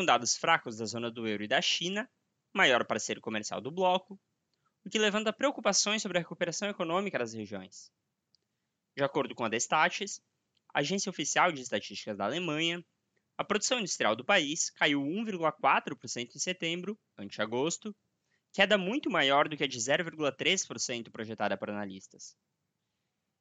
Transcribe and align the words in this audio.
com 0.00 0.04
dados 0.06 0.34
fracos 0.34 0.78
da 0.78 0.86
zona 0.86 1.10
do 1.10 1.28
euro 1.28 1.44
e 1.44 1.46
da 1.46 1.60
China, 1.60 2.08
maior 2.54 2.86
parceiro 2.86 3.20
comercial 3.20 3.60
do 3.60 3.70
bloco, 3.70 4.18
o 4.82 4.88
que 4.88 4.98
levanta 4.98 5.30
preocupações 5.30 6.00
sobre 6.00 6.16
a 6.16 6.22
recuperação 6.22 6.70
econômica 6.70 7.18
das 7.18 7.34
regiões. 7.34 7.92
De 8.96 9.04
acordo 9.04 9.34
com 9.34 9.44
a 9.44 9.50
Destatis, 9.50 10.18
agência 10.72 11.10
oficial 11.10 11.52
de 11.52 11.60
estatísticas 11.60 12.16
da 12.16 12.24
Alemanha, 12.24 12.82
a 13.36 13.44
produção 13.44 13.78
industrial 13.78 14.16
do 14.16 14.24
país 14.24 14.70
caiu 14.70 15.02
1,4% 15.02 16.34
em 16.34 16.38
setembro, 16.38 16.98
ante 17.18 17.42
agosto, 17.42 17.94
queda 18.54 18.78
muito 18.78 19.10
maior 19.10 19.50
do 19.50 19.54
que 19.54 19.64
a 19.64 19.68
de 19.68 19.76
0,3% 19.76 21.10
projetada 21.10 21.58
por 21.58 21.68
analistas. 21.68 22.34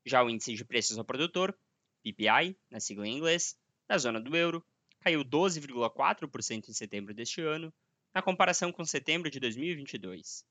Já 0.06 0.22
o 0.22 0.30
índice 0.30 0.54
de 0.54 0.66
preços 0.66 0.98
ao 0.98 1.06
produtor, 1.06 1.58
PPI, 2.04 2.60
na 2.70 2.82
sigla 2.82 3.08
em 3.08 3.16
inglês, 3.16 3.58
da 3.88 3.98
zona 3.98 4.20
do 4.20 4.36
euro, 4.36 4.62
caiu 5.00 5.24
12,4% 5.24 6.70
em 6.70 6.74
setembro 6.74 7.14
deste 7.14 7.42
ano, 7.42 7.74
na 8.14 8.22
comparação 8.22 8.72
com 8.72 8.84
setembro 8.84 9.30
de 9.30 9.40
2022, 9.40 10.44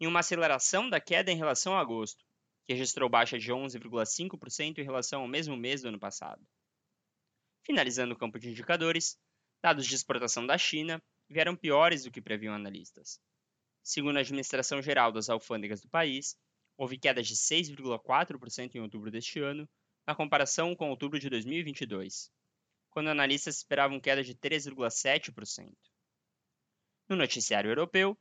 em 0.00 0.06
uma 0.06 0.20
aceleração 0.20 0.88
da 0.88 1.00
queda 1.00 1.30
em 1.30 1.36
relação 1.36 1.74
a 1.74 1.80
agosto, 1.80 2.24
que 2.66 2.72
registrou 2.72 3.08
baixa 3.08 3.38
de 3.38 3.52
11,5% 3.52 4.78
em 4.78 4.84
relação 4.84 5.22
ao 5.22 5.28
mesmo 5.28 5.56
mês 5.56 5.82
do 5.82 5.88
ano 5.88 5.98
passado. 5.98 6.46
Finalizando 7.64 8.14
o 8.14 8.18
campo 8.18 8.38
de 8.38 8.50
indicadores, 8.50 9.18
dados 9.62 9.86
de 9.86 9.94
exportação 9.94 10.46
da 10.46 10.56
China 10.56 11.02
vieram 11.28 11.56
piores 11.56 12.04
do 12.04 12.10
que 12.10 12.20
previam 12.20 12.54
analistas. 12.54 13.20
Segundo 13.82 14.18
a 14.18 14.20
Administração 14.20 14.80
Geral 14.82 15.10
das 15.10 15.28
Alfândegas 15.28 15.80
do 15.80 15.88
país, 15.88 16.36
houve 16.76 16.98
queda 16.98 17.22
de 17.22 17.34
6,4% 17.34 18.74
em 18.74 18.80
outubro 18.80 19.10
deste 19.10 19.40
ano, 19.40 19.68
na 20.06 20.14
comparação 20.14 20.74
com 20.74 20.90
outubro 20.90 21.18
de 21.18 21.28
2022 21.28 22.30
quando 22.90 23.08
analistas 23.08 23.56
esperavam 23.56 24.00
queda 24.00 24.22
de 24.22 24.34
3,7%. 24.34 25.72
No 27.08 27.16
noticiário 27.16 27.70
europeu, 27.70 28.18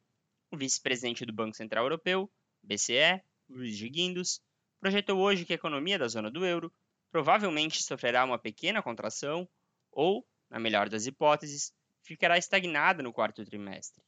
o 0.51 0.57
vice-presidente 0.57 1.25
do 1.25 1.33
Banco 1.33 1.55
Central 1.55 1.85
Europeu, 1.85 2.31
BCE, 2.63 3.21
Luiz 3.49 3.77
de 3.77 3.89
Guindos, 3.89 4.41
projetou 4.79 5.19
hoje 5.19 5.45
que 5.45 5.53
a 5.53 5.55
economia 5.55 5.99
da 5.99 6.07
zona 6.07 6.31
do 6.31 6.45
euro 6.45 6.73
provavelmente 7.11 7.83
sofrerá 7.83 8.23
uma 8.23 8.39
pequena 8.39 8.81
contração 8.81 9.47
ou, 9.91 10.25
na 10.49 10.59
melhor 10.59 10.89
das 10.89 11.05
hipóteses, 11.05 11.73
ficará 12.01 12.37
estagnada 12.37 13.03
no 13.03 13.13
quarto 13.13 13.43
trimestre. 13.43 14.03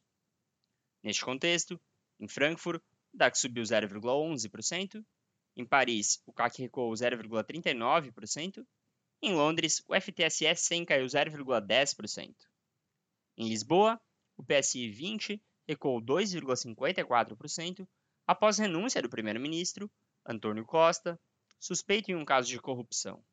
Neste 1.02 1.24
contexto, 1.24 1.80
em 2.18 2.28
Frankfurt, 2.28 2.82
o 3.12 3.16
DAX 3.16 3.40
subiu 3.40 3.62
0,11%, 3.62 5.04
em 5.54 5.66
Paris, 5.66 6.22
o 6.24 6.32
CAC 6.32 6.62
recuou 6.62 6.92
0,39%, 6.92 8.66
em 9.22 9.34
Londres, 9.34 9.82
o 9.86 9.94
FTSE 9.94 10.54
100 10.54 10.84
caiu 10.84 11.06
0,10%. 11.06 12.34
Em 13.36 13.48
Lisboa, 13.48 14.00
o 14.36 14.44
PSI 14.44 14.90
20 14.90 15.40
recuou 15.66 16.02
2,54% 16.02 17.86
após 18.26 18.58
renúncia 18.58 19.00
do 19.00 19.08
primeiro-ministro, 19.08 19.90
Antônio 20.26 20.64
Costa, 20.64 21.18
suspeito 21.58 22.10
em 22.10 22.16
um 22.16 22.24
caso 22.24 22.48
de 22.48 22.58
corrupção. 22.58 23.24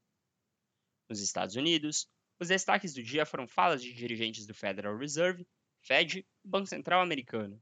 Nos 1.10 1.22
Estados 1.22 1.56
Unidos, 1.56 2.08
os 2.40 2.48
destaques 2.48 2.94
do 2.94 3.02
dia 3.02 3.26
foram 3.26 3.48
falas 3.48 3.82
de 3.82 3.92
dirigentes 3.92 4.46
do 4.46 4.54
Federal 4.54 4.96
Reserve, 4.96 5.48
Fed, 5.82 6.26
Banco 6.44 6.68
Central 6.68 7.02
Americano, 7.02 7.62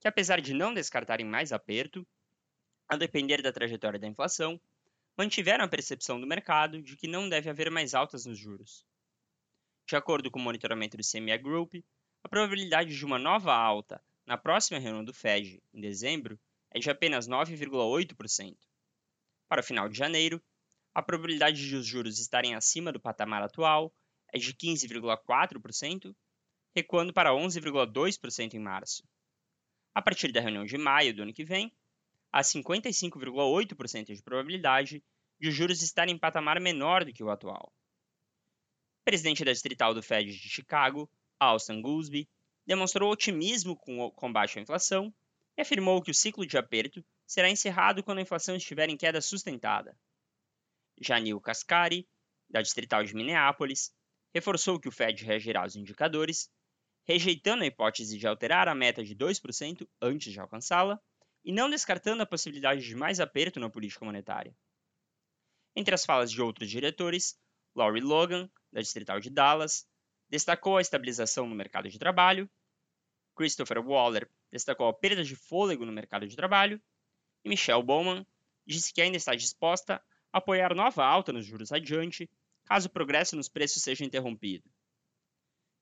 que 0.00 0.08
apesar 0.08 0.40
de 0.40 0.54
não 0.54 0.72
descartarem 0.72 1.26
mais 1.26 1.52
aperto, 1.52 2.06
a 2.88 2.96
depender 2.96 3.42
da 3.42 3.52
trajetória 3.52 3.98
da 3.98 4.06
inflação, 4.06 4.60
mantiveram 5.20 5.62
a 5.62 5.68
percepção 5.68 6.18
do 6.18 6.26
mercado 6.26 6.80
de 6.80 6.96
que 6.96 7.06
não 7.06 7.28
deve 7.28 7.50
haver 7.50 7.70
mais 7.70 7.92
altas 7.92 8.24
nos 8.24 8.38
juros. 8.38 8.86
De 9.86 9.94
acordo 9.94 10.30
com 10.30 10.38
o 10.38 10.42
monitoramento 10.42 10.96
do 10.96 11.02
CME 11.02 11.36
Group, 11.36 11.74
a 12.24 12.28
probabilidade 12.28 12.96
de 12.96 13.04
uma 13.04 13.18
nova 13.18 13.52
alta 13.52 14.02
na 14.24 14.38
próxima 14.38 14.78
reunião 14.78 15.04
do 15.04 15.12
Fed, 15.12 15.62
em 15.74 15.80
dezembro, 15.82 16.40
é 16.70 16.78
de 16.78 16.88
apenas 16.88 17.28
9,8%. 17.28 18.56
Para 19.46 19.60
o 19.60 19.62
final 19.62 19.90
de 19.90 19.98
janeiro, 19.98 20.42
a 20.94 21.02
probabilidade 21.02 21.68
de 21.68 21.76
os 21.76 21.84
juros 21.84 22.18
estarem 22.18 22.54
acima 22.54 22.90
do 22.90 22.98
patamar 22.98 23.42
atual 23.42 23.92
é 24.32 24.38
de 24.38 24.54
15,4%, 24.54 26.16
recuando 26.74 27.12
para 27.12 27.28
11,2% 27.28 28.54
em 28.54 28.58
março. 28.58 29.06
A 29.94 30.00
partir 30.00 30.32
da 30.32 30.40
reunião 30.40 30.64
de 30.64 30.78
maio 30.78 31.12
do 31.12 31.20
ano 31.24 31.34
que 31.34 31.44
vem, 31.44 31.70
há 32.32 32.42
55,8% 32.42 34.14
de 34.14 34.22
probabilidade 34.22 35.02
de 35.38 35.48
os 35.48 35.54
juros 35.54 35.82
estarem 35.82 36.14
em 36.14 36.18
patamar 36.18 36.60
menor 36.60 37.04
do 37.04 37.12
que 37.12 37.24
o 37.24 37.30
atual. 37.30 37.72
O 39.00 39.04
presidente 39.04 39.44
da 39.44 39.52
distrital 39.52 39.94
do 39.94 40.02
Fed 40.02 40.30
de 40.30 40.48
Chicago, 40.48 41.10
Austin 41.38 41.80
Goolsbee, 41.80 42.28
demonstrou 42.66 43.10
otimismo 43.10 43.74
com 43.76 44.00
o 44.00 44.10
combate 44.10 44.58
à 44.58 44.62
inflação 44.62 45.12
e 45.56 45.62
afirmou 45.62 46.02
que 46.02 46.10
o 46.10 46.14
ciclo 46.14 46.46
de 46.46 46.56
aperto 46.56 47.04
será 47.26 47.48
encerrado 47.48 48.02
quando 48.02 48.18
a 48.18 48.22
inflação 48.22 48.54
estiver 48.54 48.88
em 48.88 48.96
queda 48.96 49.20
sustentada. 49.20 49.96
Janil 51.00 51.40
Kaskari, 51.40 52.06
da 52.48 52.60
distrital 52.60 53.02
de 53.02 53.14
Minneapolis, 53.14 53.92
reforçou 54.34 54.78
que 54.78 54.88
o 54.88 54.92
Fed 54.92 55.24
reagirá 55.24 55.62
aos 55.62 55.74
indicadores, 55.74 56.50
rejeitando 57.04 57.64
a 57.64 57.66
hipótese 57.66 58.18
de 58.18 58.26
alterar 58.26 58.68
a 58.68 58.74
meta 58.74 59.02
de 59.02 59.16
2% 59.16 59.88
antes 60.00 60.32
de 60.32 60.38
alcançá-la 60.38 61.00
e 61.44 61.52
não 61.52 61.70
descartando 61.70 62.22
a 62.22 62.26
possibilidade 62.26 62.82
de 62.82 62.94
mais 62.94 63.20
aperto 63.20 63.58
na 63.58 63.70
política 63.70 64.04
monetária. 64.04 64.54
Entre 65.74 65.94
as 65.94 66.04
falas 66.04 66.30
de 66.30 66.42
outros 66.42 66.68
diretores, 66.68 67.38
Laurie 67.74 68.02
Logan, 68.02 68.50
da 68.72 68.80
Distrital 68.80 69.20
de 69.20 69.30
Dallas, 69.30 69.86
destacou 70.28 70.76
a 70.76 70.80
estabilização 70.80 71.46
no 71.46 71.54
mercado 71.54 71.88
de 71.88 71.98
trabalho, 71.98 72.48
Christopher 73.34 73.80
Waller 73.80 74.28
destacou 74.50 74.88
a 74.88 74.92
perda 74.92 75.24
de 75.24 75.34
fôlego 75.34 75.86
no 75.86 75.92
mercado 75.92 76.26
de 76.26 76.36
trabalho, 76.36 76.80
e 77.44 77.48
Michelle 77.48 77.82
Bowman 77.82 78.26
disse 78.66 78.92
que 78.92 79.00
ainda 79.00 79.16
está 79.16 79.34
disposta 79.34 80.02
a 80.32 80.38
apoiar 80.38 80.74
nova 80.74 81.04
alta 81.04 81.32
nos 81.32 81.46
juros 81.46 81.72
adiante, 81.72 82.28
caso 82.64 82.88
o 82.88 82.90
progresso 82.90 83.36
nos 83.36 83.48
preços 83.48 83.82
seja 83.82 84.04
interrompido. 84.04 84.68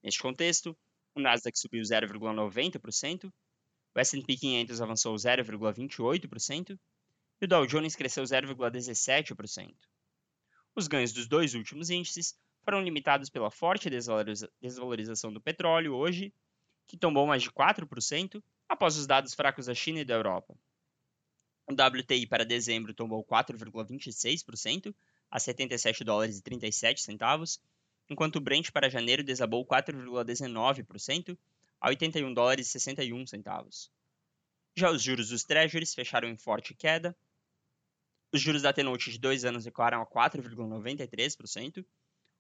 Neste 0.02 0.20
contexto, 0.20 0.76
o 1.14 1.20
Nasdaq 1.20 1.58
subiu 1.58 1.82
0,90%, 1.82 3.32
o 3.98 4.00
S&P 4.00 4.36
500 4.36 4.81
avançou 4.81 5.16
0,28%, 5.16 6.78
e 7.41 7.44
o 7.44 7.48
Dow 7.48 7.66
Jones 7.66 7.97
cresceu 7.97 8.22
0,17%. 8.22 9.75
Os 10.72 10.86
ganhos 10.86 11.12
dos 11.12 11.26
dois 11.26 11.56
últimos 11.56 11.91
índices 11.91 12.38
foram 12.62 12.81
limitados 12.81 13.28
pela 13.28 13.50
forte 13.50 13.91
desvalorização 13.91 15.32
do 15.32 15.41
petróleo 15.41 15.97
hoje, 15.97 16.32
que 16.87 16.97
tombou 16.97 17.26
mais 17.26 17.42
de 17.42 17.50
4% 17.50 18.41
após 18.69 18.97
os 18.97 19.04
dados 19.04 19.34
fracos 19.34 19.66
da 19.66 19.75
China 19.75 19.98
e 19.98 20.04
da 20.04 20.14
Europa. 20.14 20.56
O 21.69 21.72
WTI 21.72 22.25
para 22.28 22.44
dezembro 22.44 22.94
tombou 22.94 23.25
4,26% 23.25 24.94
a 25.28 25.41
77 25.41 26.04
dólares 26.04 26.38
e 26.38 26.42
37 26.42 27.03
centavos, 27.03 27.60
enquanto 28.08 28.37
o 28.37 28.41
Brent 28.41 28.70
para 28.70 28.88
janeiro 28.88 29.25
desabou 29.25 29.66
4,19% 29.66 31.37
a 31.81 31.88
81 31.88 32.32
dólares 32.32 32.69
e 32.69 32.70
61 32.70 33.26
centavos. 33.26 33.90
Já 34.78 34.92
os 34.92 35.02
juros 35.02 35.30
dos 35.30 35.42
treasuries 35.42 35.92
fecharam 35.92 36.28
em 36.28 36.36
forte 36.36 36.72
queda, 36.72 37.16
os 38.32 38.40
juros 38.40 38.62
da 38.62 38.72
T-Note 38.72 39.10
de 39.10 39.19
2 39.19 39.44
anos 39.44 39.64
recuaram 39.64 40.00
a 40.00 40.06
4,93%, 40.06 41.84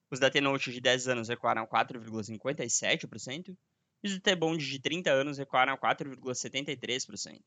os 0.08 0.20
da 0.20 0.30
T-Note 0.30 0.70
de 0.70 0.80
10 0.80 1.08
anos 1.08 1.28
recuaram 1.28 1.62
a 1.62 1.66
4,57%, 1.66 3.56
e 4.04 4.06
os 4.06 4.14
do 4.14 4.20
T-Bond 4.20 4.64
de 4.64 4.78
30 4.78 5.10
anos 5.10 5.38
recuaram 5.38 5.72
a 5.72 5.76
4,73%. 5.76 7.42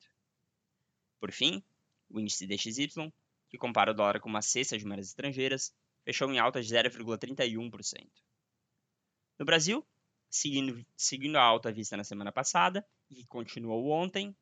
Por 1.22 1.32
fim, 1.32 1.64
o 2.10 2.20
índice 2.20 2.46
DXY, 2.46 3.14
que 3.50 3.58
compara 3.58 3.92
o 3.92 3.94
dólar 3.94 4.20
com 4.20 4.28
uma 4.28 4.42
cesta 4.42 4.78
de 4.78 4.86
moedas 4.86 5.08
estrangeiras, 5.08 5.74
fechou 6.04 6.30
em 6.30 6.38
alta 6.38 6.62
de 6.62 6.68
0,31%. 6.68 8.10
No 9.40 9.46
Brasil, 9.46 9.88
seguindo, 10.30 10.86
seguindo 10.98 11.38
a 11.38 11.44
alta 11.44 11.72
vista 11.72 11.96
na 11.96 12.04
semana 12.04 12.34
passada 12.34 12.86
e 13.10 13.16
que 13.16 13.26
continuou 13.26 13.90
ontem, 13.90 14.36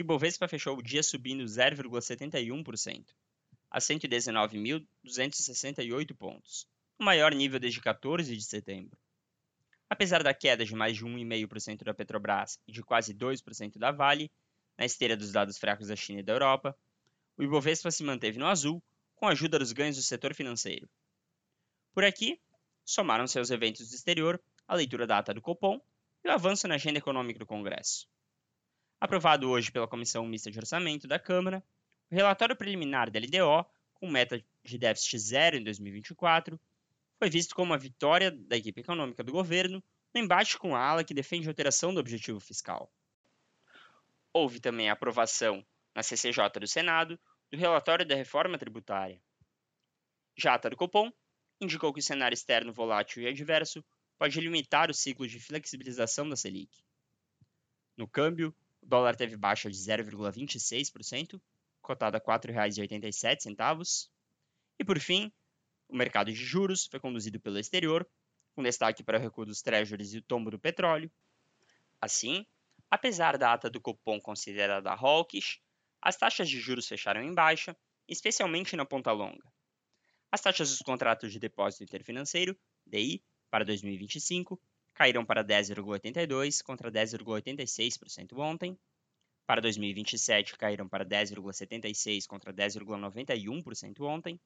Ibovespa 0.00 0.46
fechou 0.46 0.78
o 0.78 0.82
dia 0.82 1.02
subindo 1.02 1.42
0,71%, 1.42 3.04
a 3.68 3.80
119.268 3.80 6.16
pontos, 6.16 6.68
o 6.96 7.04
maior 7.04 7.34
nível 7.34 7.58
desde 7.58 7.80
14 7.80 8.36
de 8.36 8.44
setembro. 8.44 8.96
Apesar 9.90 10.22
da 10.22 10.32
queda 10.32 10.64
de 10.64 10.72
mais 10.72 10.96
de 10.96 11.04
1,5% 11.04 11.82
da 11.82 11.92
Petrobras 11.92 12.60
e 12.64 12.70
de 12.70 12.80
quase 12.80 13.12
2% 13.12 13.76
da 13.76 13.90
Vale, 13.90 14.30
na 14.78 14.84
esteira 14.84 15.16
dos 15.16 15.32
dados 15.32 15.58
fracos 15.58 15.88
da 15.88 15.96
China 15.96 16.20
e 16.20 16.22
da 16.22 16.34
Europa, 16.34 16.78
o 17.36 17.42
Ibovespa 17.42 17.90
se 17.90 18.04
manteve 18.04 18.38
no 18.38 18.46
azul 18.46 18.80
com 19.16 19.26
a 19.26 19.32
ajuda 19.32 19.58
dos 19.58 19.72
ganhos 19.72 19.96
do 19.96 20.02
setor 20.02 20.32
financeiro. 20.32 20.88
Por 21.92 22.04
aqui, 22.04 22.40
somaram-se 22.84 23.36
aos 23.36 23.50
eventos 23.50 23.88
do 23.88 23.94
exterior 23.96 24.40
a 24.68 24.76
leitura 24.76 25.08
da 25.08 25.18
ata 25.18 25.34
do 25.34 25.42
Copom 25.42 25.80
e 26.22 26.28
o 26.28 26.32
avanço 26.32 26.68
na 26.68 26.76
agenda 26.76 26.98
econômica 26.98 27.40
do 27.40 27.46
Congresso. 27.46 28.06
Aprovado 29.00 29.48
hoje 29.48 29.70
pela 29.70 29.86
Comissão 29.86 30.26
Mista 30.26 30.50
de 30.50 30.58
Orçamento 30.58 31.06
da 31.06 31.20
Câmara, 31.20 31.62
o 32.10 32.14
relatório 32.14 32.56
preliminar 32.56 33.08
da 33.10 33.20
LDO, 33.20 33.64
com 33.94 34.10
meta 34.10 34.42
de 34.64 34.76
déficit 34.78 35.18
zero 35.20 35.56
em 35.56 35.62
2024, 35.62 36.60
foi 37.16 37.30
visto 37.30 37.54
como 37.54 37.70
uma 37.70 37.78
vitória 37.78 38.32
da 38.32 38.56
equipe 38.56 38.80
econômica 38.80 39.22
do 39.22 39.30
governo 39.30 39.82
no 40.12 40.20
embate 40.20 40.58
com 40.58 40.74
a 40.74 40.80
ala 40.80 41.04
que 41.04 41.14
defende 41.14 41.46
a 41.46 41.50
alteração 41.50 41.94
do 41.94 42.00
objetivo 42.00 42.40
fiscal. 42.40 42.92
Houve 44.32 44.58
também 44.58 44.90
a 44.90 44.94
aprovação 44.94 45.64
na 45.94 46.02
CCJ 46.02 46.58
do 46.58 46.66
Senado 46.66 47.18
do 47.52 47.56
relatório 47.56 48.04
da 48.04 48.16
reforma 48.16 48.58
tributária. 48.58 49.22
Já 50.36 50.52
a 50.52 50.54
ata 50.54 50.70
do 50.70 50.76
Copom 50.76 51.12
indicou 51.60 51.92
que 51.92 52.00
o 52.00 52.02
cenário 52.02 52.34
externo 52.34 52.72
volátil 52.72 53.22
e 53.22 53.28
adverso 53.28 53.84
pode 54.18 54.40
limitar 54.40 54.90
o 54.90 54.94
ciclo 54.94 55.26
de 55.26 55.38
flexibilização 55.38 56.28
da 56.28 56.34
Selic. 56.34 56.84
No 57.96 58.08
câmbio, 58.08 58.54
dólar 58.88 59.14
teve 59.14 59.36
baixa 59.36 59.70
de 59.70 59.76
0,26%, 59.76 61.40
cotado 61.82 62.16
a 62.16 62.20
R$ 62.20 62.24
4,87. 62.24 64.08
E 64.78 64.84
por 64.84 64.98
fim, 64.98 65.30
o 65.88 65.96
mercado 65.96 66.32
de 66.32 66.42
juros 66.42 66.86
foi 66.86 66.98
conduzido 66.98 67.38
pelo 67.38 67.58
exterior, 67.58 68.08
com 68.54 68.62
destaque 68.62 69.02
para 69.04 69.18
o 69.18 69.20
recuo 69.20 69.44
dos 69.44 69.60
treasuries 69.60 70.14
e 70.14 70.18
o 70.18 70.22
tombo 70.22 70.50
do 70.50 70.58
petróleo. 70.58 71.12
Assim, 72.00 72.46
apesar 72.90 73.36
da 73.36 73.52
ata 73.52 73.68
do 73.68 73.80
Copom 73.80 74.18
considerada 74.20 74.90
hawkish, 74.90 75.60
as 76.00 76.16
taxas 76.16 76.48
de 76.48 76.58
juros 76.58 76.88
fecharam 76.88 77.22
em 77.22 77.34
baixa, 77.34 77.76
especialmente 78.08 78.74
na 78.74 78.86
ponta 78.86 79.12
longa. 79.12 79.44
As 80.32 80.40
taxas 80.40 80.70
dos 80.70 80.78
contratos 80.78 81.32
de 81.32 81.38
depósito 81.38 81.84
interfinanceiro, 81.84 82.58
DI, 82.86 83.22
para 83.50 83.64
2025 83.64 84.60
caíram 84.98 85.24
para 85.24 85.44
10,82 85.44 86.60
contra 86.60 86.90
10,86% 86.90 88.36
ontem. 88.36 88.76
Para 89.46 89.62
2027 89.62 90.58
caíram 90.58 90.88
para 90.88 91.06
10,76 91.06 92.26
contra 92.26 92.52
10,91% 92.52 94.00
ontem 94.00 94.38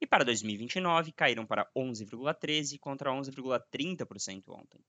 e 0.00 0.06
para 0.06 0.24
2029 0.24 1.10
caíram 1.12 1.46
para 1.46 1.66
11,13% 1.74 2.78
contra 2.78 3.10
11,30% 3.10 4.42
ontem. 4.48 4.80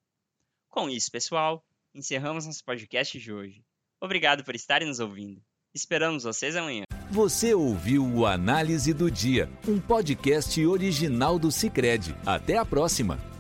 Com 0.69 0.89
isso, 0.89 1.09
pessoal, 1.09 1.65
encerramos 1.93 2.45
nosso 2.45 2.63
podcast 2.65 3.17
de 3.17 3.31
hoje. 3.31 3.63
Obrigado 4.01 4.43
por 4.43 4.53
estarem 4.53 4.87
nos 4.87 4.99
ouvindo. 4.99 5.41
Esperamos 5.73 6.23
vocês 6.23 6.55
amanhã. 6.55 6.83
Você 7.09 7.53
ouviu 7.53 8.05
o 8.05 8.25
Análise 8.25 8.93
do 8.93 9.09
Dia, 9.09 9.49
um 9.65 9.79
podcast 9.79 10.63
original 10.65 11.39
do 11.39 11.51
Cicred. 11.51 12.13
Até 12.25 12.57
a 12.57 12.65
próxima! 12.65 13.34